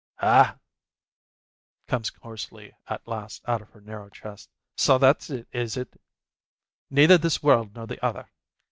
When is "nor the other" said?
7.75-8.31